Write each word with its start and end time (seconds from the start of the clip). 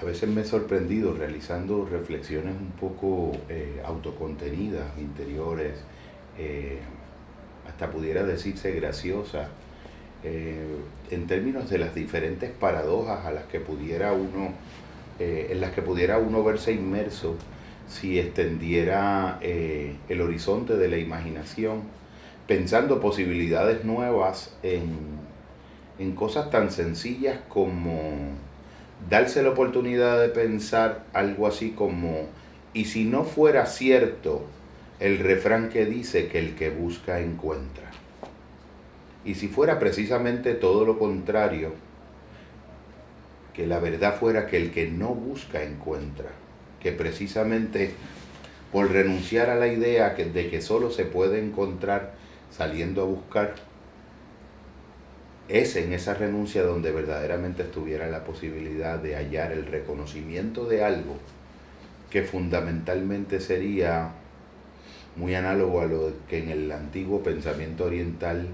A 0.00 0.04
veces 0.04 0.28
me 0.28 0.42
he 0.42 0.44
sorprendido 0.44 1.14
realizando 1.14 1.86
reflexiones 1.86 2.54
un 2.60 2.72
poco 2.72 3.32
eh, 3.48 3.80
autocontenidas, 3.84 4.98
interiores, 4.98 5.78
eh, 6.36 6.80
hasta 7.66 7.90
pudiera 7.90 8.24
decirse 8.24 8.72
graciosas, 8.72 9.48
eh, 10.24 10.76
en 11.10 11.26
términos 11.26 11.70
de 11.70 11.78
las 11.78 11.94
diferentes 11.94 12.50
paradojas 12.50 13.24
a 13.24 13.30
las 13.30 13.44
que 13.44 13.60
pudiera 13.60 14.12
uno, 14.12 14.52
en 15.18 15.60
las 15.60 15.70
que 15.70 15.80
pudiera 15.80 16.18
uno 16.18 16.42
verse 16.42 16.72
inmerso 16.72 17.36
si 17.86 18.18
extendiera 18.18 19.38
el 19.40 20.20
horizonte 20.20 20.76
de 20.76 20.88
la 20.88 20.98
imaginación, 20.98 21.82
pensando 22.48 23.00
posibilidades 23.00 23.84
nuevas 23.84 24.56
en, 24.64 25.24
en 25.98 26.14
cosas 26.14 26.50
tan 26.50 26.70
sencillas 26.70 27.38
como 27.48 28.12
darse 29.08 29.42
la 29.42 29.50
oportunidad 29.50 30.20
de 30.20 30.28
pensar 30.28 31.04
algo 31.12 31.46
así 31.46 31.70
como, 31.70 32.26
y 32.72 32.86
si 32.86 33.04
no 33.04 33.24
fuera 33.24 33.66
cierto 33.66 34.44
el 35.00 35.18
refrán 35.18 35.68
que 35.68 35.86
dice 35.86 36.28
que 36.28 36.38
el 36.38 36.54
que 36.54 36.70
busca 36.70 37.20
encuentra. 37.20 37.90
Y 39.24 39.34
si 39.34 39.48
fuera 39.48 39.78
precisamente 39.78 40.54
todo 40.54 40.84
lo 40.84 40.98
contrario, 40.98 41.72
que 43.52 43.66
la 43.66 43.78
verdad 43.78 44.18
fuera 44.18 44.46
que 44.46 44.56
el 44.56 44.70
que 44.70 44.90
no 44.90 45.08
busca 45.08 45.62
encuentra, 45.62 46.30
que 46.80 46.92
precisamente 46.92 47.92
por 48.72 48.90
renunciar 48.90 49.50
a 49.50 49.54
la 49.54 49.68
idea 49.68 50.10
de 50.10 50.50
que 50.50 50.60
solo 50.60 50.90
se 50.90 51.04
puede 51.04 51.38
encontrar 51.38 52.14
saliendo 52.50 53.02
a 53.02 53.04
buscar, 53.04 53.54
es 55.48 55.76
en 55.76 55.92
esa 55.92 56.14
renuncia 56.14 56.62
donde 56.62 56.90
verdaderamente 56.90 57.62
estuviera 57.62 58.08
la 58.08 58.24
posibilidad 58.24 58.98
de 58.98 59.16
hallar 59.16 59.52
el 59.52 59.66
reconocimiento 59.66 60.66
de 60.66 60.82
algo 60.82 61.16
que 62.10 62.22
fundamentalmente 62.22 63.40
sería 63.40 64.12
muy 65.16 65.34
análogo 65.34 65.80
a 65.80 65.86
lo 65.86 66.12
que 66.28 66.38
en 66.38 66.48
el 66.48 66.72
antiguo 66.72 67.22
pensamiento 67.22 67.84
oriental 67.84 68.48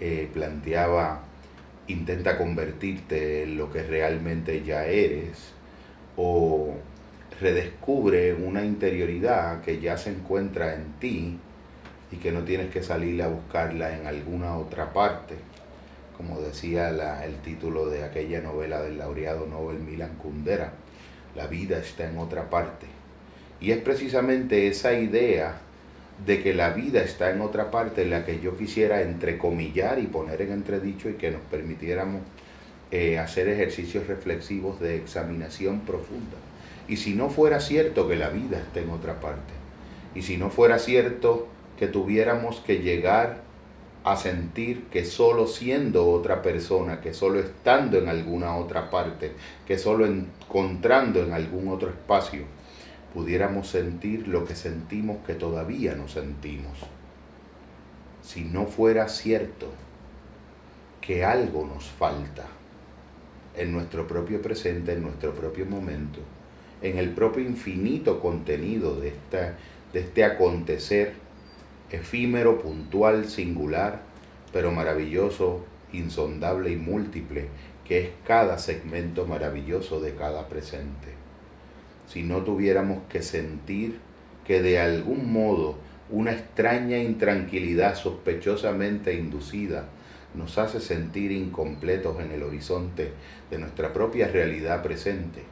eh, 0.00 0.28
planteaba 0.32 1.22
intenta 1.88 2.38
convertirte 2.38 3.42
en 3.42 3.56
lo 3.56 3.72
que 3.72 3.82
realmente 3.82 4.62
ya 4.62 4.86
eres 4.86 5.52
o 6.16 6.74
redescubre 7.40 8.34
una 8.34 8.64
interioridad 8.64 9.62
que 9.62 9.80
ya 9.80 9.96
se 9.96 10.10
encuentra 10.10 10.74
en 10.74 10.92
ti 11.00 11.38
y 12.12 12.16
que 12.16 12.30
no 12.30 12.44
tienes 12.44 12.70
que 12.70 12.82
salir 12.82 13.22
a 13.22 13.28
buscarla 13.28 13.96
en 13.96 14.06
alguna 14.06 14.56
otra 14.56 14.92
parte 14.92 15.34
como 16.18 16.40
decía 16.40 16.90
el 17.24 17.36
título 17.36 17.88
de 17.88 18.02
aquella 18.02 18.40
novela 18.40 18.82
del 18.82 18.98
laureado 18.98 19.46
Nobel 19.46 19.78
Milan 19.78 20.16
Kundera, 20.16 20.72
la 21.36 21.46
vida 21.46 21.78
está 21.78 22.10
en 22.10 22.18
otra 22.18 22.50
parte. 22.50 22.86
Y 23.60 23.70
es 23.70 23.78
precisamente 23.78 24.66
esa 24.66 24.92
idea 24.92 25.60
de 26.26 26.42
que 26.42 26.54
la 26.54 26.70
vida 26.70 27.02
está 27.02 27.30
en 27.30 27.40
otra 27.40 27.70
parte 27.70 28.04
la 28.04 28.26
que 28.26 28.40
yo 28.40 28.56
quisiera 28.56 29.02
entrecomillar 29.02 30.00
y 30.00 30.08
poner 30.08 30.42
en 30.42 30.50
entredicho 30.50 31.08
y 31.08 31.14
que 31.14 31.30
nos 31.30 31.42
permitiéramos 31.42 32.22
eh, 32.90 33.18
hacer 33.18 33.48
ejercicios 33.48 34.08
reflexivos 34.08 34.80
de 34.80 34.96
examinación 34.96 35.80
profunda. 35.82 36.36
Y 36.88 36.96
si 36.96 37.14
no 37.14 37.30
fuera 37.30 37.60
cierto 37.60 38.08
que 38.08 38.16
la 38.16 38.30
vida 38.30 38.58
está 38.58 38.80
en 38.80 38.90
otra 38.90 39.20
parte, 39.20 39.52
y 40.16 40.22
si 40.22 40.36
no 40.36 40.50
fuera 40.50 40.80
cierto 40.80 41.46
que 41.78 41.86
tuviéramos 41.86 42.58
que 42.60 42.80
llegar 42.80 43.47
a 44.12 44.16
sentir 44.16 44.84
que 44.84 45.04
solo 45.04 45.46
siendo 45.46 46.08
otra 46.08 46.40
persona, 46.40 47.00
que 47.00 47.12
solo 47.12 47.40
estando 47.40 47.98
en 47.98 48.08
alguna 48.08 48.56
otra 48.56 48.90
parte, 48.90 49.32
que 49.66 49.76
solo 49.76 50.06
encontrando 50.06 51.22
en 51.22 51.32
algún 51.32 51.68
otro 51.68 51.90
espacio, 51.90 52.44
pudiéramos 53.12 53.68
sentir 53.68 54.28
lo 54.28 54.44
que 54.44 54.54
sentimos 54.54 55.18
que 55.26 55.34
todavía 55.34 55.94
no 55.94 56.08
sentimos. 56.08 56.78
Si 58.22 58.44
no 58.44 58.66
fuera 58.66 59.08
cierto 59.08 59.68
que 61.00 61.24
algo 61.24 61.66
nos 61.66 61.84
falta 61.84 62.46
en 63.56 63.72
nuestro 63.72 64.06
propio 64.06 64.40
presente, 64.40 64.92
en 64.92 65.02
nuestro 65.02 65.34
propio 65.34 65.66
momento, 65.66 66.20
en 66.80 66.98
el 66.98 67.10
propio 67.10 67.44
infinito 67.44 68.20
contenido 68.20 68.98
de, 69.00 69.08
esta, 69.08 69.56
de 69.92 70.00
este 70.00 70.24
acontecer, 70.24 71.27
efímero, 71.90 72.60
puntual, 72.60 73.28
singular, 73.28 74.02
pero 74.52 74.70
maravilloso, 74.72 75.64
insondable 75.92 76.70
y 76.70 76.76
múltiple, 76.76 77.48
que 77.86 78.00
es 78.00 78.10
cada 78.26 78.58
segmento 78.58 79.26
maravilloso 79.26 80.00
de 80.00 80.14
cada 80.14 80.48
presente. 80.48 81.08
Si 82.06 82.22
no 82.22 82.38
tuviéramos 82.42 83.02
que 83.08 83.22
sentir 83.22 83.98
que 84.46 84.62
de 84.62 84.78
algún 84.78 85.32
modo 85.32 85.76
una 86.10 86.32
extraña 86.32 86.98
intranquilidad 86.98 87.94
sospechosamente 87.94 89.14
inducida 89.14 89.88
nos 90.34 90.58
hace 90.58 90.80
sentir 90.80 91.32
incompletos 91.32 92.20
en 92.20 92.32
el 92.32 92.42
horizonte 92.42 93.12
de 93.50 93.58
nuestra 93.58 93.92
propia 93.92 94.28
realidad 94.28 94.82
presente, 94.82 95.42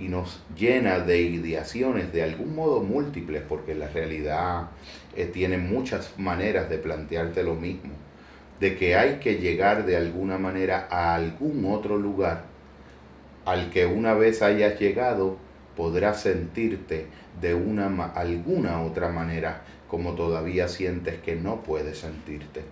y 0.00 0.08
nos 0.08 0.40
llena 0.56 1.00
de 1.00 1.20
ideaciones 1.20 2.12
de 2.12 2.22
algún 2.22 2.54
modo 2.54 2.82
múltiples, 2.82 3.42
porque 3.46 3.74
la 3.74 3.88
realidad 3.88 4.70
eh, 5.14 5.26
tiene 5.26 5.58
muchas 5.58 6.18
maneras 6.18 6.70
de 6.70 6.78
plantearte 6.78 7.42
lo 7.42 7.54
mismo, 7.54 7.92
de 8.58 8.76
que 8.76 8.96
hay 8.96 9.16
que 9.16 9.36
llegar 9.36 9.84
de 9.84 9.96
alguna 9.96 10.38
manera 10.38 10.88
a 10.90 11.14
algún 11.14 11.66
otro 11.66 11.98
lugar 11.98 12.44
al 13.44 13.70
que 13.70 13.86
una 13.86 14.14
vez 14.14 14.42
hayas 14.42 14.78
llegado 14.78 15.36
podrás 15.76 16.22
sentirte 16.22 17.06
de 17.40 17.54
una 17.54 17.86
alguna 18.14 18.82
otra 18.82 19.08
manera 19.08 19.62
como 19.88 20.14
todavía 20.14 20.68
sientes 20.68 21.20
que 21.20 21.36
no 21.36 21.62
puedes 21.62 21.98
sentirte. 21.98 22.62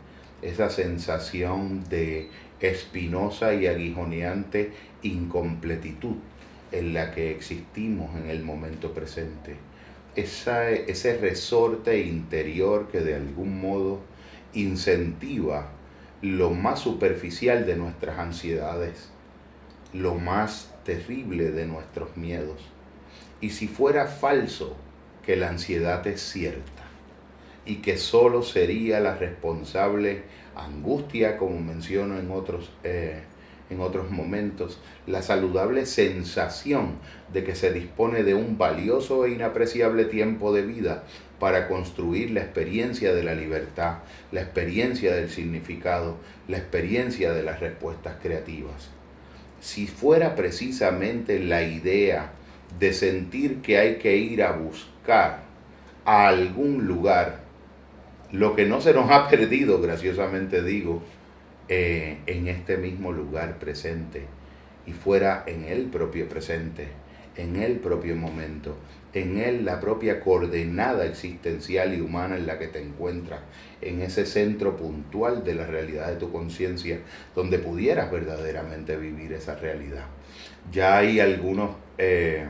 Esa 0.40 0.70
sensación 0.70 1.84
de 1.88 2.28
espinosa 2.60 3.54
y 3.54 3.66
aguijoneante 3.66 4.72
incompletitud 5.02 6.16
en 6.72 6.94
la 6.94 7.12
que 7.12 7.30
existimos 7.30 8.14
en 8.16 8.28
el 8.30 8.42
momento 8.42 8.92
presente. 8.92 9.56
Esa, 10.16 10.70
ese 10.70 11.16
resorte 11.18 12.00
interior 12.00 12.88
que 12.88 13.00
de 13.00 13.14
algún 13.14 13.60
modo 13.60 14.00
incentiva 14.52 15.70
lo 16.22 16.50
más 16.50 16.80
superficial 16.80 17.66
de 17.66 17.76
nuestras 17.76 18.18
ansiedades, 18.18 19.10
lo 19.92 20.14
más 20.14 20.74
terrible 20.84 21.52
de 21.52 21.66
nuestros 21.66 22.16
miedos. 22.16 22.60
Y 23.40 23.50
si 23.50 23.68
fuera 23.68 24.06
falso 24.06 24.76
que 25.24 25.36
la 25.36 25.48
ansiedad 25.48 26.04
es 26.06 26.20
cierta 26.20 26.82
y 27.64 27.76
que 27.76 27.96
solo 27.98 28.42
sería 28.42 28.98
la 28.98 29.14
responsable 29.14 30.22
angustia, 30.56 31.36
como 31.36 31.60
menciono 31.60 32.18
en 32.18 32.30
otros 32.30 32.70
eh, 32.82 33.22
en 33.70 33.80
otros 33.80 34.10
momentos, 34.10 34.80
la 35.06 35.22
saludable 35.22 35.86
sensación 35.86 36.92
de 37.32 37.44
que 37.44 37.54
se 37.54 37.72
dispone 37.72 38.22
de 38.22 38.34
un 38.34 38.56
valioso 38.56 39.26
e 39.26 39.32
inapreciable 39.32 40.04
tiempo 40.06 40.52
de 40.52 40.62
vida 40.62 41.04
para 41.38 41.68
construir 41.68 42.30
la 42.30 42.40
experiencia 42.40 43.14
de 43.14 43.22
la 43.22 43.34
libertad, 43.34 43.98
la 44.32 44.40
experiencia 44.40 45.14
del 45.14 45.30
significado, 45.30 46.16
la 46.48 46.58
experiencia 46.58 47.32
de 47.32 47.42
las 47.42 47.60
respuestas 47.60 48.16
creativas. 48.22 48.90
Si 49.60 49.86
fuera 49.86 50.34
precisamente 50.34 51.38
la 51.38 51.62
idea 51.62 52.32
de 52.78 52.92
sentir 52.92 53.60
que 53.60 53.78
hay 53.78 53.96
que 53.96 54.16
ir 54.16 54.42
a 54.42 54.52
buscar 54.52 55.42
a 56.04 56.28
algún 56.28 56.86
lugar, 56.86 57.40
lo 58.32 58.54
que 58.56 58.66
no 58.66 58.80
se 58.80 58.94
nos 58.94 59.10
ha 59.10 59.28
perdido, 59.30 59.80
graciosamente 59.80 60.62
digo, 60.62 61.02
eh, 61.68 62.18
en 62.26 62.48
este 62.48 62.76
mismo 62.76 63.12
lugar 63.12 63.58
presente 63.58 64.22
y 64.86 64.92
fuera 64.92 65.44
en 65.46 65.64
el 65.64 65.86
propio 65.86 66.28
presente, 66.28 66.88
en 67.36 67.56
el 67.56 67.76
propio 67.76 68.16
momento, 68.16 68.76
en 69.12 69.38
él 69.38 69.64
la 69.64 69.80
propia 69.80 70.20
coordenada 70.20 71.04
existencial 71.06 71.94
y 71.94 72.00
humana 72.00 72.36
en 72.36 72.46
la 72.46 72.58
que 72.58 72.68
te 72.68 72.82
encuentras, 72.82 73.40
en 73.80 74.02
ese 74.02 74.26
centro 74.26 74.76
puntual 74.76 75.44
de 75.44 75.54
la 75.54 75.66
realidad 75.66 76.08
de 76.08 76.16
tu 76.16 76.32
conciencia, 76.32 77.00
donde 77.34 77.58
pudieras 77.58 78.10
verdaderamente 78.10 78.96
vivir 78.96 79.32
esa 79.32 79.54
realidad. 79.54 80.06
Ya 80.72 80.98
hay 80.98 81.20
algunos 81.20 81.70
eh, 81.96 82.46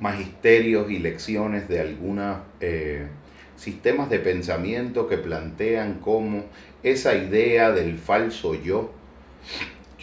magisterios 0.00 0.90
y 0.90 0.98
lecciones 0.98 1.68
de 1.68 1.80
algunos 1.80 2.38
eh, 2.60 3.06
sistemas 3.56 4.10
de 4.10 4.18
pensamiento 4.18 5.08
que 5.08 5.18
plantean 5.18 6.00
cómo 6.00 6.44
esa 6.82 7.14
idea 7.14 7.72
del 7.72 7.98
falso 7.98 8.54
yo 8.54 8.92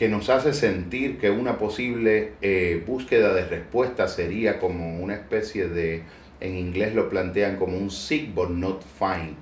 que 0.01 0.09
nos 0.09 0.29
hace 0.29 0.53
sentir 0.53 1.19
que 1.19 1.29
una 1.29 1.59
posible 1.59 2.33
eh, 2.41 2.83
búsqueda 2.87 3.35
de 3.35 3.45
respuesta 3.45 4.07
sería 4.07 4.59
como 4.59 4.99
una 4.99 5.13
especie 5.13 5.67
de, 5.67 6.01
en 6.39 6.57
inglés 6.57 6.95
lo 6.95 7.07
plantean 7.07 7.57
como 7.57 7.77
un 7.77 7.91
seek 7.91 8.33
but 8.33 8.49
not 8.49 8.81
find, 8.97 9.35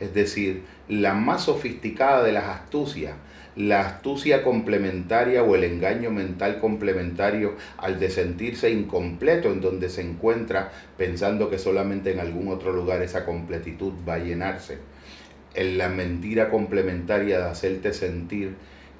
es 0.00 0.12
decir, 0.12 0.62
la 0.88 1.14
más 1.14 1.44
sofisticada 1.44 2.24
de 2.24 2.32
las 2.32 2.44
astucias, 2.44 3.14
la 3.56 3.80
astucia 3.80 4.42
complementaria 4.42 5.42
o 5.42 5.56
el 5.56 5.64
engaño 5.64 6.10
mental 6.10 6.58
complementario 6.58 7.56
al 7.78 7.98
de 7.98 8.10
sentirse 8.10 8.70
incompleto 8.70 9.50
en 9.52 9.60
donde 9.60 9.88
se 9.88 10.02
encuentra 10.02 10.70
pensando 10.96 11.50
que 11.50 11.58
solamente 11.58 12.12
en 12.12 12.20
algún 12.20 12.48
otro 12.48 12.72
lugar 12.72 13.02
esa 13.02 13.24
completitud 13.24 13.92
va 14.08 14.14
a 14.14 14.18
llenarse. 14.18 14.78
En 15.54 15.78
la 15.78 15.88
mentira 15.88 16.48
complementaria 16.48 17.38
de 17.38 17.48
hacerte 17.50 17.92
sentir 17.92 18.54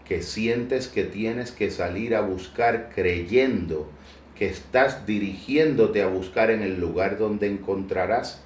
que 0.04 0.22
sientes 0.22 0.88
que 0.88 1.04
tienes 1.04 1.52
que 1.52 1.70
salir 1.70 2.16
a 2.16 2.20
buscar 2.20 2.90
creyendo 2.92 3.88
que 4.36 4.46
estás 4.48 5.06
dirigiéndote 5.06 6.02
a 6.02 6.08
buscar 6.08 6.50
en 6.50 6.62
el 6.62 6.80
lugar 6.80 7.18
donde 7.18 7.46
encontrarás, 7.46 8.40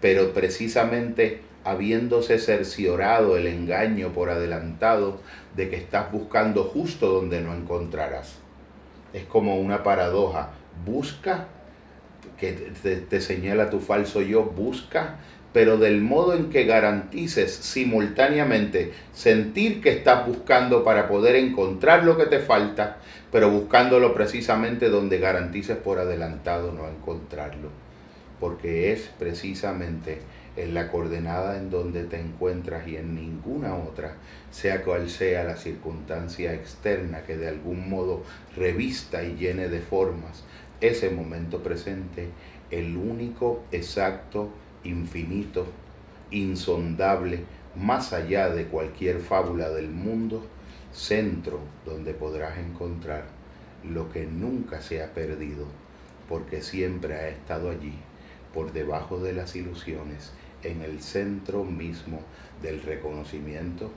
pero 0.00 0.32
precisamente 0.32 1.40
habiéndose 1.70 2.38
cerciorado 2.38 3.36
el 3.36 3.46
engaño 3.46 4.12
por 4.12 4.30
adelantado 4.30 5.20
de 5.54 5.68
que 5.68 5.76
estás 5.76 6.10
buscando 6.10 6.64
justo 6.64 7.08
donde 7.08 7.40
no 7.40 7.54
encontrarás. 7.54 8.36
Es 9.12 9.24
como 9.24 9.56
una 9.58 9.82
paradoja. 9.82 10.50
Busca, 10.84 11.48
que 12.38 12.52
te, 12.52 13.20
señala 13.20 13.68
tu 13.68 13.80
falso 13.80 14.22
yo, 14.22 14.44
busca, 14.44 15.16
pero 15.52 15.76
del 15.76 16.00
modo 16.00 16.34
en 16.34 16.50
que 16.50 16.64
garantices 16.64 17.52
simultáneamente 17.52 18.92
sentir 19.12 19.80
que 19.80 19.90
estás 19.90 20.26
buscando 20.26 20.84
para 20.84 21.08
poder 21.08 21.36
encontrar 21.36 22.04
lo 22.04 22.16
que 22.16 22.26
te 22.26 22.38
falta, 22.38 22.98
pero 23.32 23.50
buscándolo 23.50 24.14
precisamente 24.14 24.88
donde 24.88 25.18
garantices 25.18 25.76
por 25.76 25.98
adelantado 25.98 26.72
no 26.72 26.88
encontrarlo. 26.88 27.87
Porque 28.40 28.92
es 28.92 29.10
precisamente 29.18 30.18
en 30.56 30.74
la 30.74 30.90
coordenada 30.90 31.56
en 31.56 31.70
donde 31.70 32.04
te 32.04 32.20
encuentras 32.20 32.86
y 32.88 32.96
en 32.96 33.14
ninguna 33.14 33.76
otra, 33.76 34.16
sea 34.50 34.82
cual 34.82 35.08
sea 35.08 35.44
la 35.44 35.56
circunstancia 35.56 36.52
externa 36.52 37.22
que 37.22 37.36
de 37.36 37.48
algún 37.48 37.88
modo 37.88 38.24
revista 38.56 39.22
y 39.22 39.36
llene 39.36 39.68
de 39.68 39.80
formas 39.80 40.44
ese 40.80 41.10
momento 41.10 41.62
presente, 41.62 42.28
el 42.70 42.96
único, 42.96 43.64
exacto, 43.72 44.50
infinito, 44.84 45.66
insondable, 46.30 47.44
más 47.74 48.12
allá 48.12 48.50
de 48.50 48.66
cualquier 48.66 49.20
fábula 49.20 49.70
del 49.70 49.90
mundo, 49.90 50.46
centro 50.92 51.60
donde 51.84 52.14
podrás 52.14 52.58
encontrar 52.58 53.24
lo 53.84 54.10
que 54.10 54.26
nunca 54.26 54.80
se 54.80 55.02
ha 55.02 55.12
perdido, 55.14 55.66
porque 56.28 56.62
siempre 56.62 57.14
ha 57.14 57.28
estado 57.28 57.70
allí, 57.70 57.94
por 58.58 58.72
debajo 58.72 59.20
de 59.20 59.32
las 59.32 59.54
ilusiones 59.54 60.32
en 60.64 60.82
el 60.82 61.00
centro 61.00 61.62
mismo 61.62 62.22
del 62.60 62.82
reconocimiento 62.82 63.88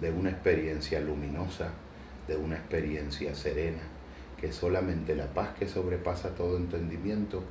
de 0.00 0.10
una 0.10 0.30
experiencia 0.30 1.00
luminosa, 1.00 1.68
de 2.26 2.34
una 2.34 2.56
experiencia 2.56 3.34
serena, 3.34 3.82
que 4.40 4.52
solamente 4.52 5.14
la 5.14 5.26
paz 5.34 5.50
que 5.58 5.68
sobrepasa 5.68 6.34
todo 6.34 6.56
entendimiento 6.56 7.42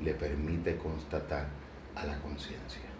le 0.00 0.14
permite 0.14 0.76
constatar 0.76 1.48
a 1.96 2.06
la 2.06 2.16
conciencia. 2.20 2.91